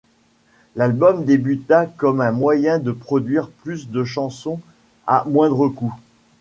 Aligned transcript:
L'album 0.75 1.25
débuta 1.25 1.85
comme 1.85 2.21
un 2.21 2.31
moyen 2.31 2.79
de 2.79 2.91
produire 2.91 3.49
plus 3.49 3.87
de 3.91 4.03
chansons 4.03 4.59
à 5.05 5.25
moindre 5.27 5.67
coût. 5.69 5.93